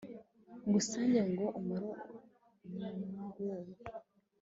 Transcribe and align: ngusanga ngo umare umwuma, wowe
ngusanga 0.67 1.21
ngo 1.31 1.45
umare 1.59 1.85
umwuma, 2.67 3.23
wowe 3.39 3.73